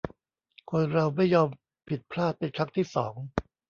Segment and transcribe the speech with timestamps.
[0.71, 1.49] คนเราไม่ยอม
[1.87, 3.13] ผิดพลาดเป็นครั้งที่สอง